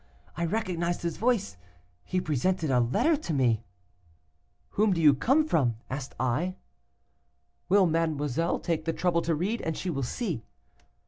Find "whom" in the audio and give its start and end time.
4.69-4.93